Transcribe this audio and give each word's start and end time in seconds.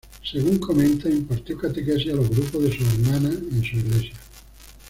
Según 0.33 0.57
comenta, 0.57 1.07
impartió 1.09 1.55
catequesis 1.59 2.11
a 2.11 2.15
los 2.15 2.27
grupos 2.27 2.63
de 2.63 2.75
sus 2.75 2.91
hermanas 2.91 3.35
en 3.35 3.63
su 3.63 3.75
iglesia. 3.77 4.15